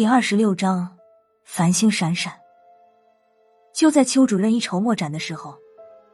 [0.00, 0.96] 第二十六章，
[1.44, 2.32] 繁星闪闪。
[3.74, 5.54] 就在邱主任一筹莫展的时候，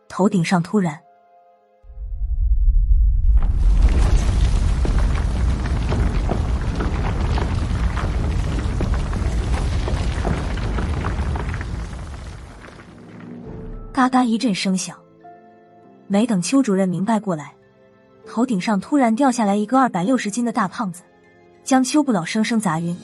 [0.08, 1.00] 头顶上突然
[13.92, 14.98] 嘎嘎一阵声响。
[16.08, 17.54] 没等邱主任明白过来，
[18.26, 21.04] 头顶上突然掉下来一个二百六十斤的大胖子，
[21.62, 22.98] 将邱不老生生砸晕。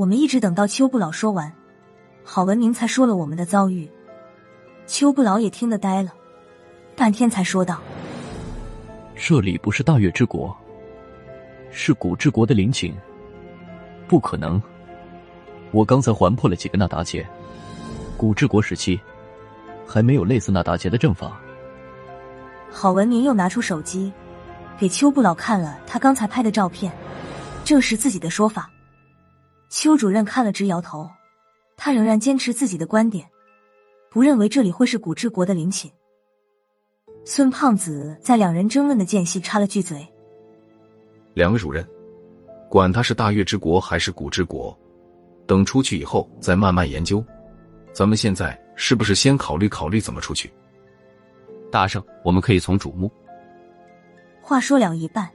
[0.00, 1.52] 我们一直等到邱不老说完，
[2.24, 3.86] 郝文明才说了我们的遭遇。
[4.86, 6.10] 邱不老也听得呆了，
[6.96, 7.82] 半天才说道
[9.14, 10.56] ：“这里不是大月之国，
[11.70, 12.94] 是古之国的陵寝，
[14.08, 14.58] 不可能。
[15.70, 17.28] 我刚才环破了几个那达杰，
[18.16, 18.98] 古之国时期
[19.86, 21.38] 还没有类似那达杰的阵法。”
[22.72, 24.10] 郝文明又拿出手机，
[24.78, 26.90] 给邱不老看了他刚才拍的照片，
[27.66, 28.70] 证实自己的说法。
[29.80, 31.08] 邱主任看了直摇头，
[31.74, 33.26] 他仍然坚持自己的观点，
[34.10, 35.90] 不认为这里会是古之国的陵寝。
[37.24, 40.06] 孙胖子在两人争论的间隙插了句嘴
[41.32, 41.82] ：“两位主任，
[42.68, 44.78] 管他是大月之国还是古之国，
[45.46, 47.24] 等出去以后再慢慢研究。
[47.90, 50.52] 咱们现在是不是先考虑考虑怎么出去？”
[51.72, 53.10] 大圣，我们可以从主墓。
[54.42, 55.26] 话说了一半，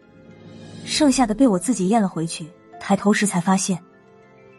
[0.86, 2.46] 剩下的被我自己咽了回去。
[2.80, 3.82] 抬头时才发现，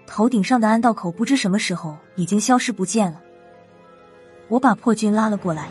[0.07, 3.21] 头顶上的暗道口不知什么时候已经消失不见了。
[4.49, 5.69] 我把破军拉了过来。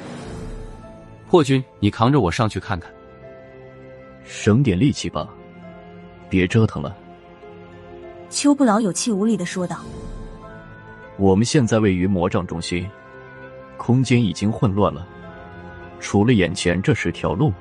[1.28, 2.92] 破军，你扛着我上去看看。
[4.24, 5.30] 省点力气吧，
[6.30, 6.96] 别折腾了。
[8.30, 9.80] 秋不老有气无力的说道
[11.18, 12.88] ：“我们现在位于魔杖中心，
[13.78, 15.08] 空间已经混乱了。”
[16.00, 17.52] 除了眼前这十条路，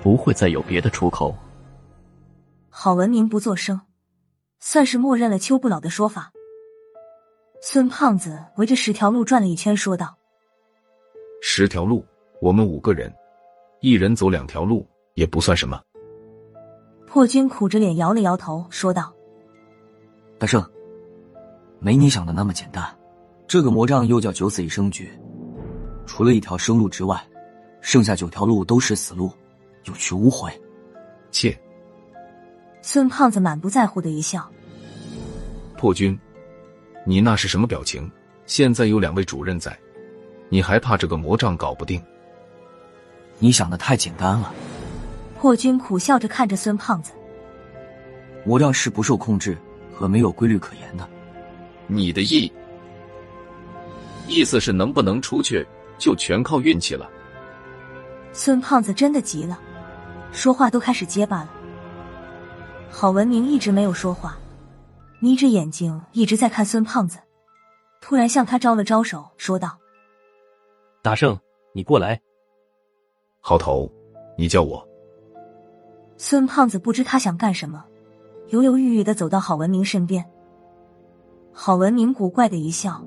[0.00, 1.36] 不会再有别的出口。
[2.70, 3.80] 郝文明不作声，
[4.64, 6.32] 算是默认了邱不老的说法。
[7.60, 10.16] 孙胖子围着十条路转了一圈，说道
[11.42, 12.06] ：“十条路，
[12.40, 13.12] 我们五个人，
[13.80, 15.82] 一人走两条路，也不算什么。”
[17.08, 19.12] 破军苦着脸摇了摇头，说道
[20.38, 20.64] ：“大圣，
[21.80, 22.84] 没你想的那么简单。
[23.48, 25.10] 这个魔杖又叫九死一生诀，
[26.06, 27.20] 除了一条生路之外。”
[27.82, 29.28] 剩下九条路都是死路，
[29.86, 30.48] 有去无回。
[31.32, 31.60] 切！
[32.82, 34.50] 孙胖子满不在乎的一笑。
[35.78, 36.18] 破军，
[37.06, 38.10] 你那是什么表情？
[38.44, 39.76] 现在有两位主任在，
[40.48, 42.02] 你还怕这个魔杖搞不定？
[43.38, 44.52] 你想的太简单了。
[45.38, 47.12] 破军苦笑着看着孙胖子。
[48.44, 49.56] 魔杖是不受控制
[49.94, 51.08] 和没有规律可言的。
[51.86, 52.52] 你的意
[54.26, 55.66] 意思是能不能出去
[55.98, 57.08] 就全靠运气了？
[58.32, 59.58] 孙胖子真的急了，
[60.32, 61.50] 说话都开始结巴了。
[62.94, 64.36] 郝文明一直没有说话，
[65.18, 67.18] 眯着眼睛一直在看孙胖子，
[68.02, 69.78] 突然向他招了招手，说道
[71.02, 71.36] ：“大圣，
[71.72, 72.20] 你过来。”
[73.40, 73.90] 郝头，
[74.36, 74.86] 你叫我。
[76.16, 77.82] 孙胖子不知他想干什么，
[78.50, 80.24] 犹犹豫豫的走到郝文明身边。
[81.50, 83.02] 郝文明古怪的一笑，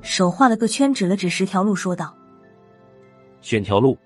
[0.00, 2.16] 手画了个圈，指了指十条路，说道
[3.42, 3.96] ：“选条路。”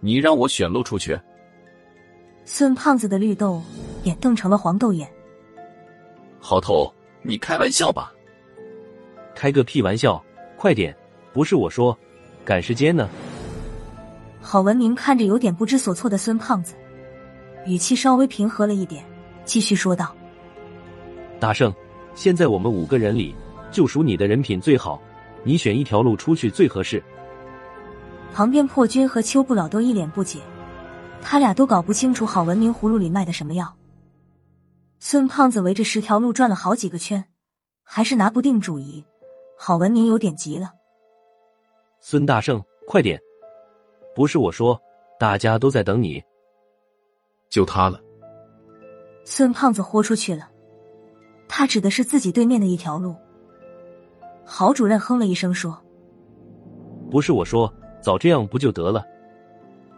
[0.00, 1.18] 你让我选路出去？
[2.44, 3.62] 孙胖子的绿豆
[4.04, 5.10] 眼瞪成了黄豆眼。
[6.38, 6.92] 好头，
[7.22, 8.12] 你开玩笑吧？
[9.34, 10.22] 开个屁玩笑！
[10.56, 10.96] 快点，
[11.32, 11.96] 不是我说，
[12.44, 13.08] 赶时间呢。
[14.40, 16.74] 郝文明看着有点不知所措的孙胖子，
[17.66, 19.04] 语气稍微平和了一点，
[19.44, 20.14] 继续说道
[21.40, 21.74] ：“大圣，
[22.14, 23.34] 现在我们五个人里，
[23.70, 25.00] 就属你的人品最好，
[25.42, 27.02] 你选一条路出去最合适。”
[28.32, 30.40] 旁边破军和秋不老都一脸不解，
[31.22, 33.74] 他俩都搞不清楚郝文明葫芦里卖的什么药。
[35.06, 37.22] 孙胖子围着十条路转了好几个圈，
[37.82, 39.04] 还是拿不定主意。
[39.54, 40.72] 郝文明有点急了
[42.00, 43.20] ：“孙大圣，快点！
[44.14, 44.80] 不是我说，
[45.18, 46.24] 大家都在等你。”
[47.52, 48.00] 就他了。
[49.26, 50.48] 孙胖子豁出去了，
[51.48, 53.14] 他指的是自己对面的一条路。
[54.42, 55.78] 郝主任哼了一声说
[57.12, 59.04] ：“不是我说。”早这样不就得了？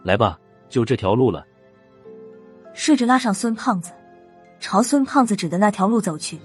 [0.03, 0.37] 来吧，
[0.67, 1.45] 就这条路了。
[2.73, 3.91] 说着拉上孙胖子，
[4.59, 6.39] 朝孙胖子指的那条路走去。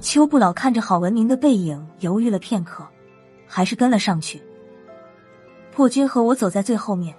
[0.00, 2.86] 邱不老看着郝文明的背影，犹豫了片刻，
[3.46, 4.42] 还是跟了上去。
[5.72, 7.14] 破军和我走在最后面。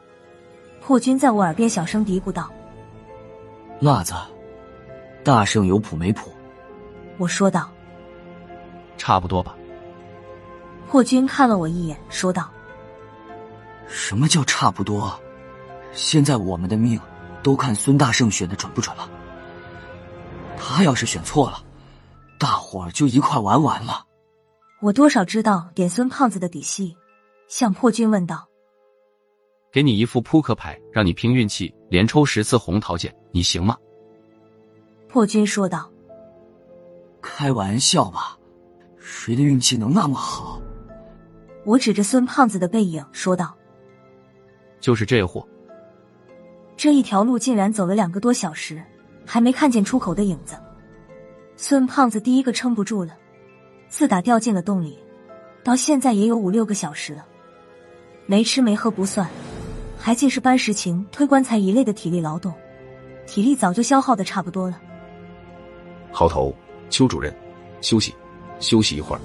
[0.82, 2.52] 破军在我耳边小声嘀咕道
[3.80, 4.14] ：“辣子，
[5.24, 6.32] 大圣有谱没谱？”
[7.20, 7.70] 我说道
[8.98, 9.56] ：“差不多吧。”
[10.90, 12.50] 破军看了我一眼，说道。
[13.88, 15.14] 什么叫差不多？
[15.94, 17.00] 现在我们的命
[17.44, 19.08] 都看孙大圣选的准不准了。
[20.64, 21.64] 他要是选错了，
[22.38, 24.06] 大伙儿就一块玩完了。
[24.80, 26.96] 我多少知道点孙胖子的底细，
[27.48, 28.48] 向破军问道
[29.74, 33.76] ：“给你一副扑克牌，让你拼运气，连抽十次红桃剑，你行吗？”
[35.10, 35.92] 破军说道
[37.22, 38.38] ：“开玩笑吧，
[39.00, 40.62] 谁的运气能那么好？”
[41.66, 43.56] 我指着孙胖子的背影说道
[44.80, 45.46] ：“就是这货。”
[46.78, 48.82] 这一条路竟然走了两个多小时，
[49.34, 50.58] 还没看见出口的影子。
[51.56, 53.14] 孙胖子第一个撑不住了，
[53.88, 55.00] 自打掉进了洞里，
[55.64, 57.26] 到现在也有五六个小时了。
[58.26, 59.26] 没吃没喝不算，
[59.98, 62.54] 还尽是搬石琴、推棺材一类的体力劳动，
[63.26, 64.82] 体力早就消耗的差不多了。
[66.12, 66.54] 好头，
[66.90, 67.34] 邱主任，
[67.80, 68.14] 休息，
[68.60, 69.22] 休息一会儿。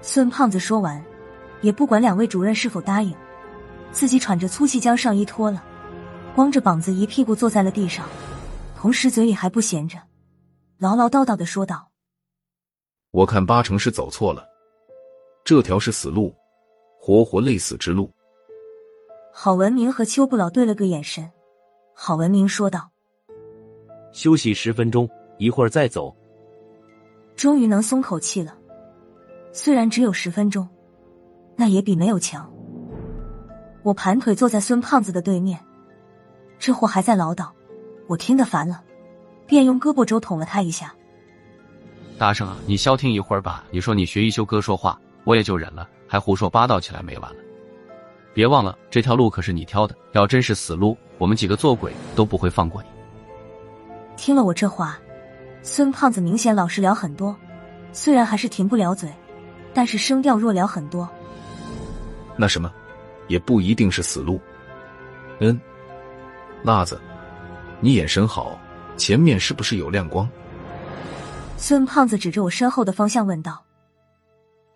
[0.00, 1.04] 孙胖子说完，
[1.60, 3.12] 也不管两位主任是否答应，
[3.90, 5.60] 自己喘着粗气将上衣脱了。
[6.36, 8.06] 光着膀子一屁股坐在了地上，
[8.76, 9.98] 同时嘴里还不闲着，
[10.78, 11.90] 唠唠叨叨的说道
[13.10, 14.46] ：“我看八成是走错了，
[15.42, 16.32] 这条是死路，
[17.00, 18.10] 活活累死之路。”
[19.32, 21.28] 郝文明和邱不老对了个眼神，
[21.94, 22.90] 郝文明说道
[24.12, 25.08] ：“休息十分钟，
[25.38, 26.14] 一会儿再走。”
[27.34, 28.56] 终于能松口气了，
[29.52, 30.68] 虽然只有十分钟，
[31.56, 32.50] 那也比没有强。
[33.82, 35.58] 我盘腿坐在孙胖子的对面。
[36.58, 37.50] 这货还在唠叨，
[38.06, 38.82] 我听得烦了，
[39.46, 40.94] 便用胳膊肘捅了他一下。
[42.18, 43.64] 大圣啊，你消停一会儿吧！
[43.70, 47.36] 你说你学一休哥说话，我也就忍了，还胡说八道起来没完了。
[48.32, 52.88] 别忘了，这条路可是你挑的，要真是死路，我们几个做鬼都不会放过你。
[54.16, 54.98] 听了我这话，
[55.62, 57.36] 孙胖子明显老实了很多，
[57.92, 59.12] 虽然还是停不了嘴，
[59.74, 61.08] 但是声调弱了很多。
[62.36, 62.72] 那什么，
[63.28, 64.40] 也不一定是死路。
[65.40, 65.58] 嗯。
[66.62, 67.00] 辣子，
[67.80, 68.58] 你眼神好，
[68.96, 70.28] 前面是不是有亮光？
[71.58, 73.62] 孙胖子指着我身后的方向问道：“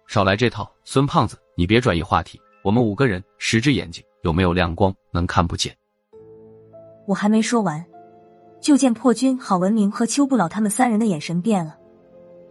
[0.06, 2.40] 少来这套，孙胖子，你别转移话题。
[2.62, 4.94] 我们五个人，十只眼睛，有没有亮光？
[5.12, 5.74] 能看不见？”
[7.08, 7.84] 我还没说完，
[8.60, 11.76] 就见破军、郝文明和邱不老他们三人的眼神变了，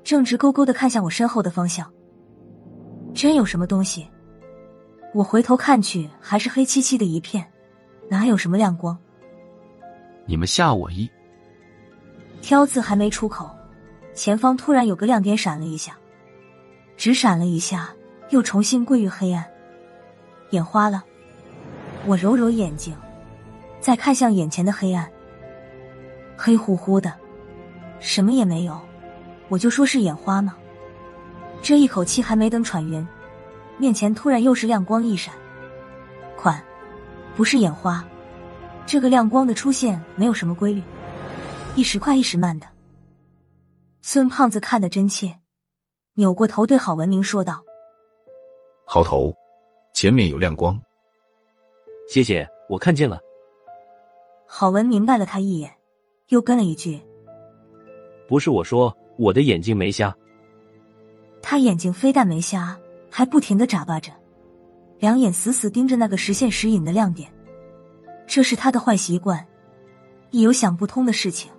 [0.04, 1.92] 正直勾勾的看向我身后的方向。
[3.14, 4.10] 真有什么东西？
[5.14, 7.46] 我回头看去，还是黑漆漆的一片，
[8.10, 8.98] 哪有什么亮光？
[10.30, 11.10] 你们吓我一
[12.40, 13.50] 挑字还没出口，
[14.14, 15.98] 前方突然有个亮点闪了一下，
[16.96, 17.90] 只闪了一下，
[18.30, 19.44] 又重新归于黑暗，
[20.52, 21.04] 眼花了。
[22.06, 22.96] 我揉揉眼睛，
[23.80, 25.10] 再看向眼前的黑暗，
[26.38, 27.12] 黑乎乎的，
[28.00, 28.80] 什么也没有。
[29.48, 30.56] 我就说是眼花吗？
[31.60, 33.06] 这一口气还没等喘匀，
[33.80, 35.34] 面前突然又是亮光一闪，
[36.38, 36.64] 款，
[37.36, 38.06] 不是眼花。
[38.90, 40.82] 这个亮光的出现没有什么规律，
[41.76, 42.66] 一时快一时慢的。
[44.02, 45.32] 孙胖子看得真切，
[46.16, 47.64] 扭过头对郝文明说道
[48.90, 49.32] ：“郝头，
[49.94, 50.76] 前面有亮光。”
[52.10, 53.20] 谢谢，我看见了。
[54.48, 55.72] 郝文明白了他一眼，
[56.30, 57.00] 又跟了一句
[58.28, 60.12] ：“不是我说，我的眼睛没瞎。”
[61.44, 62.76] 他眼睛非但没瞎，
[63.12, 64.12] 还不停的眨巴着，
[64.98, 67.32] 两眼死死盯着那个时现时隐的亮点。
[68.30, 69.44] 这是他的坏习惯，
[70.30, 71.52] 一有想不通的事情，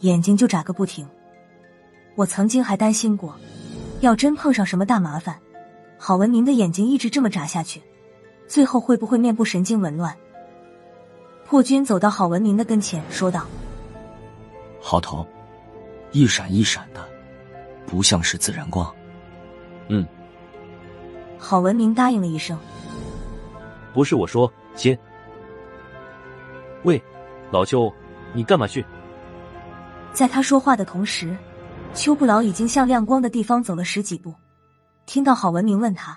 [0.00, 1.06] 眼睛就眨个不停。
[2.14, 3.36] 我曾经还担心过，
[4.00, 5.38] 要真碰上什么大麻烦，
[5.98, 7.82] 郝文明的眼睛一直这么眨下去，
[8.48, 10.16] 最后会不会面部神经紊乱？
[11.44, 13.44] 破军走到郝文明的跟前，说道
[14.80, 15.24] ：“郝头，
[16.12, 17.06] 一闪一闪的，
[17.86, 18.90] 不像是自然光。”
[19.88, 20.06] 嗯。
[21.38, 22.58] 郝文明答应了一声
[23.92, 24.98] ：“不是我说，先。”
[26.86, 27.02] 喂，
[27.50, 27.92] 老邱，
[28.32, 28.86] 你干嘛去？
[30.12, 31.36] 在他说话的同时，
[31.92, 34.32] 邱不老已经向亮光的地方走了十几步。
[35.04, 36.16] 听到郝文明问他，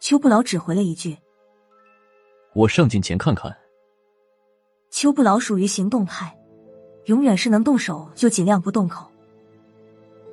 [0.00, 1.16] 邱不老只回了一句
[2.52, 3.56] ：“我上近前看看。”
[4.90, 6.36] 邱不老属于行动派，
[7.04, 9.08] 永远是能动手就尽量不动口。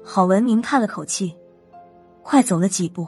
[0.04, 1.38] 郝文明叹了口气，
[2.24, 3.08] 快走了几步，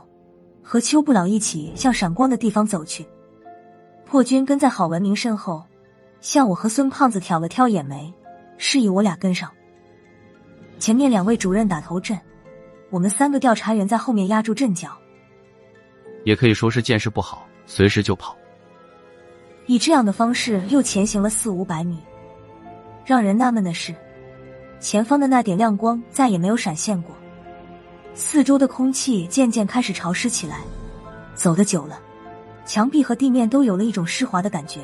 [0.61, 3.03] 和邱不老一起向闪光的地方走去。
[4.05, 5.63] 破军跟在郝文明身后。
[6.27, 8.13] 向我和孙胖子挑了挑眼眉，
[8.57, 9.49] 示意我俩跟上。
[10.77, 12.19] 前面两位主任打头阵，
[12.89, 14.89] 我们三个调查员在后面压住阵脚。
[16.25, 18.35] 也可以说是见势不好，随时就跑。
[19.67, 21.97] 以这样的方式又前行了四五百米。
[23.05, 23.95] 让人纳闷的是，
[24.81, 27.15] 前方的那点亮光再也没有闪现过。
[28.13, 30.59] 四周的空气渐渐开始潮湿起来，
[31.35, 31.97] 走得久了，
[32.65, 34.81] 墙壁和地面都有了一种湿滑的感觉。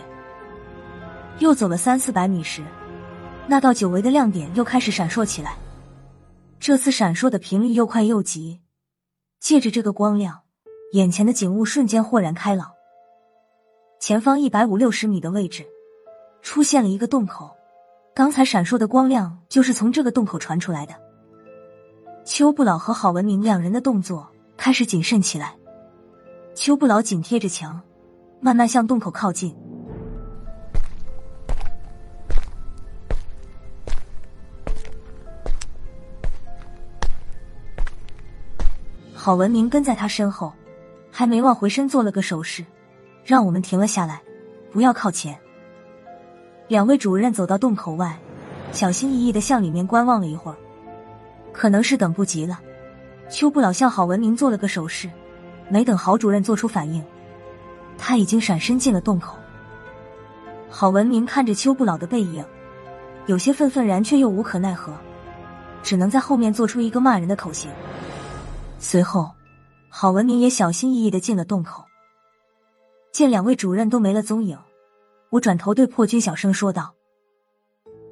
[1.39, 2.63] 又走了三四百米时，
[3.47, 5.57] 那道久违的亮点又开始闪烁起来。
[6.59, 8.61] 这次闪烁的频率又快又急，
[9.39, 10.41] 借着这个光亮，
[10.93, 12.71] 眼前的景物瞬间豁然开朗。
[13.99, 15.65] 前方一百五六十米的位置
[16.41, 17.53] 出现了一个洞口，
[18.13, 20.93] 刚才闪烁的光亮就是从这个洞口传出来的。
[22.25, 25.55] 邱不老和郝文明两人的动作开始谨慎起来，
[26.55, 27.81] 邱不老紧贴着墙，
[28.39, 29.53] 慢慢向洞口靠近。
[39.25, 40.51] 郝文明跟在他身后，
[41.09, 42.61] 还没忘回身做了个手势，
[43.23, 44.21] 让我们停了下来，
[44.69, 45.33] 不要靠前。
[46.67, 48.19] 两位主任走到洞口外，
[48.73, 50.57] 小心翼翼的向里面观望了一会儿，
[51.53, 52.59] 可能是等不及了。
[53.29, 55.09] 邱不老向郝文明做了个手势，
[55.69, 57.01] 没等郝主任做出反应，
[57.97, 59.37] 他已经闪身进了洞口。
[60.69, 62.43] 郝文明看着邱不老的背影，
[63.27, 64.91] 有些愤愤然，却又无可奈何，
[65.81, 67.71] 只能在后面做出一个骂人的口型。
[68.83, 69.31] 随后，
[69.89, 71.85] 郝文明也小心翼翼的进了洞口。
[73.13, 74.59] 见两位主任都没了踪影，
[75.29, 76.93] 我转头对破军小声说道：“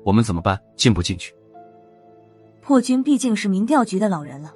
[0.06, 0.58] 我们怎么办？
[0.78, 1.36] 进不进去？”
[2.64, 4.54] 破军毕竟是民调局的老人了，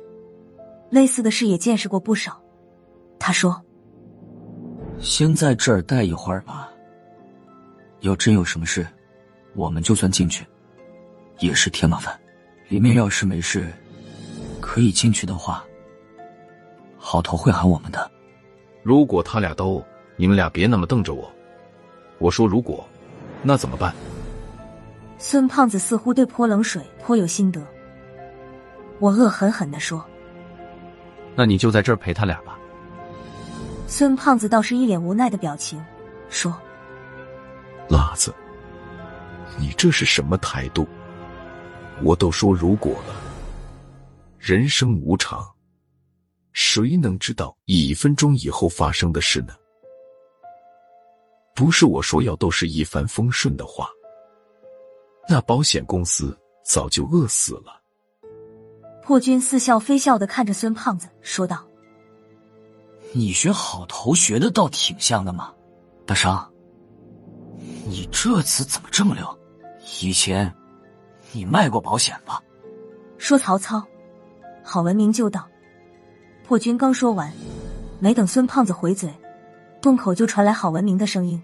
[0.89, 2.41] 类似的事也见识过不少。
[3.19, 3.61] 他说
[5.01, 6.71] ：“先在这儿待一会儿吧。
[7.99, 8.87] 要真有什么事，
[9.53, 10.45] 我们就算进去，
[11.39, 12.17] 也是添麻烦。
[12.69, 13.67] 里面要是没事，
[14.61, 15.61] 可以进去的话。”
[17.15, 18.11] 好头会喊我们的。
[18.83, 19.81] 如果他俩都，
[20.17, 21.31] 你们俩别那么瞪着我。
[22.17, 22.85] 我说如果，
[23.41, 23.95] 那怎么办？
[25.17, 27.65] 孙胖子似乎对泼冷水颇有心得。
[28.99, 30.05] 我恶狠狠的说
[31.37, 32.59] ：“那你就在这儿陪他俩吧。”
[33.87, 35.81] 孙胖子倒是一脸无奈的表情，
[36.27, 36.53] 说
[37.87, 38.35] ：“辣子，
[39.57, 40.85] 你这是什么态度？
[42.03, 43.15] 我都说如果了，
[44.37, 45.41] 人生无常。”
[46.55, 49.53] 谁能知道一分钟以后发生的事呢？
[51.53, 53.89] 不是我说要都是一帆风顺的话，
[55.27, 57.81] 那保险公司早就饿死了。
[59.03, 61.67] 破军似笑非笑的看着孙胖子，说道
[63.11, 65.53] ：“你学好头学的倒挺像的嘛，
[66.05, 66.49] 大商，
[67.85, 69.39] 你这次怎么这么溜？
[70.01, 70.49] 以前
[71.33, 72.41] 你卖过保险吧？”
[73.19, 73.85] 说曹操，
[74.63, 75.45] 郝文明就道。
[76.47, 77.31] 破军刚说完，
[77.99, 79.09] 没等孙胖子回嘴，
[79.81, 81.41] 洞口就传来郝文明的声音：“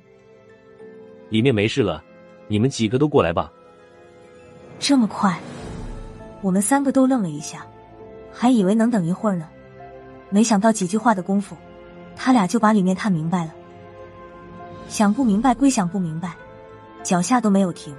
[1.29, 2.03] 里面没事了，
[2.47, 3.51] 你们几个都过来吧。”
[4.77, 5.39] 这么快，
[6.41, 7.65] 我们三个都愣了一下，
[8.31, 9.49] 还以为能等一会儿呢，
[10.29, 11.57] 没想到几句话的功夫，
[12.15, 13.55] 他俩就把里面探明白了。
[14.87, 16.35] 想不明白归想不明白，
[17.01, 17.91] 脚下都没有停。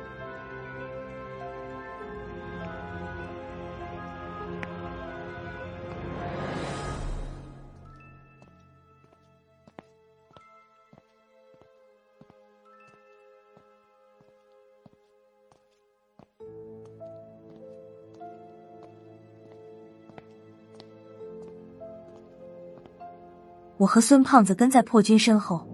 [23.79, 25.67] 我和孙胖子跟在破军身后，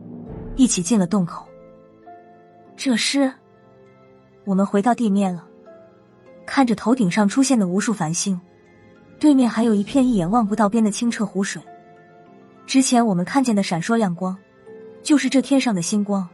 [0.56, 1.46] 一起进了洞口。
[2.76, 3.30] 这时，
[4.44, 5.44] 我们回到地面了，
[6.46, 8.40] 看着头顶上出现的无数繁星，
[9.18, 11.60] 对面还有一片一眼望不到边的清澈湖水。
[12.66, 14.36] 之前我们看见的闪烁亮光，
[15.02, 16.26] 就是这天上的星光，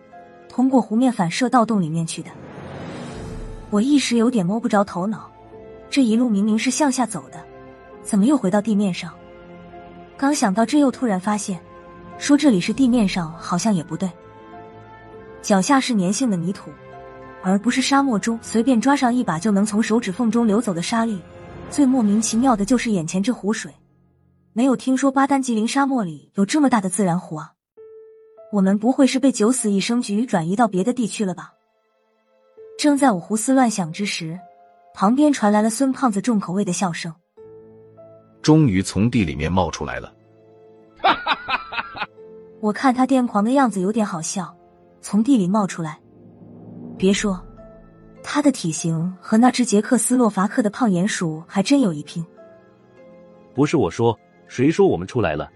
[0.49, 2.31] 通过湖面反射到洞里面去的。
[3.71, 5.31] 我一时有点摸不着头脑，
[5.89, 7.43] 这一路明明是向下走的，
[8.03, 9.13] 怎么又回到地面上？
[10.17, 11.61] 刚想到这，又突然发现，
[12.19, 14.11] 说这里是地面上，好像也不对。
[15.43, 16.71] 脚下是粘性的泥土，
[17.43, 21.21] 而不是沙漠中随便抓上一把就能从手指缝中流走的沙粒。
[21.69, 23.73] 最莫名其妙的就是眼前这湖水，
[24.53, 27.53] 没有听说巴丹吉林沙漠里有这么大的自然湖啊！
[28.53, 31.53] 我们不会是被九死一生局转移到别的地区了吧？
[32.79, 34.39] 正在我胡思乱想之时，
[34.95, 37.13] 旁边传来了孙胖子重口味的笑声。
[38.45, 40.13] 终于从地里面冒出来了，
[42.61, 44.55] 我看他癫狂的样子有点好笑，
[45.01, 45.99] 从地里冒出来。
[46.99, 47.43] 别说，
[48.23, 52.23] 他的体型和那只捷克斯洛伐克的胖鼹鼠还真有一拼。
[53.55, 54.15] 不是我说，
[54.47, 55.51] 谁说我们出来了？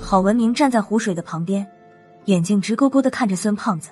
[0.00, 1.66] 郝文明站在湖水的旁边，
[2.24, 3.90] 眼睛直勾勾的看着孙胖子。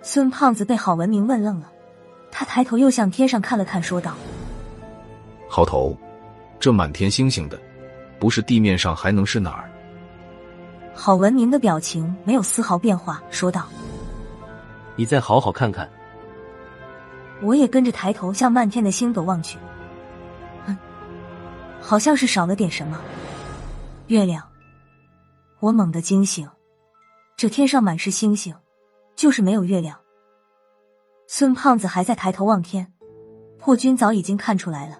[0.00, 1.70] 孙胖子被郝文明问愣了，
[2.30, 4.14] 他抬头又向天上看了看，说道
[5.46, 5.94] ：“郝头。”
[6.60, 7.60] 这满天星星的，
[8.18, 9.70] 不是地面上还能是哪儿？
[10.94, 13.68] 郝文明的表情没有丝毫变化，说道
[14.96, 15.88] ：“你再好好看看。”
[17.40, 19.56] 我也跟着抬头向漫天的星斗望去，
[21.80, 23.00] 好像是少了点什么。
[24.08, 24.42] 月亮，
[25.60, 26.48] 我猛地惊醒，
[27.36, 28.52] 这天上满是星星，
[29.14, 29.96] 就是没有月亮。
[31.28, 32.92] 孙胖子还在抬头望天，
[33.60, 34.98] 破军早已经看出来了，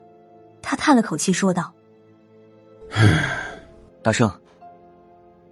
[0.69, 1.73] 他叹了口气说道
[4.05, 4.31] ：“大圣，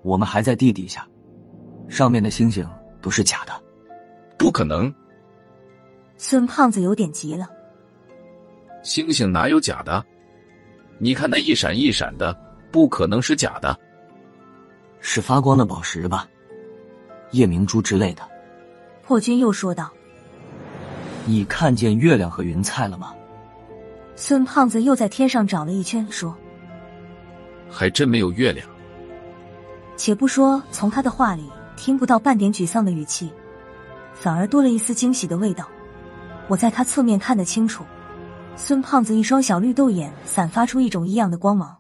[0.02, 1.08] 我们还在地底下，
[1.88, 2.68] 上面的星星
[3.00, 3.62] 都是假的。”
[4.36, 4.94] 不可能！
[6.18, 7.48] 孙胖子有点急了。
[8.82, 10.04] 星星哪有假的？
[10.98, 12.38] 你看那一闪一闪的，
[12.70, 13.74] 不可能是假的。
[15.00, 16.28] 是发光的宝石吧？
[17.30, 18.22] 夜明珠之类的。
[19.02, 19.90] 破军又说道
[21.24, 23.14] ：“你看见月亮和云彩了吗？”
[24.16, 26.34] 孙胖子又在天上找了一圈，说
[27.70, 28.66] ：“还真没有月亮。”
[29.96, 31.44] 且不说从他的话里
[31.76, 33.30] 听不到半点沮丧的语气。
[34.14, 35.68] 反而多了一丝惊喜的味道。
[36.48, 37.84] 我在他侧面看得清楚，
[38.56, 41.76] 孙胖子一双小绿豆眼散发出一种异样的光芒。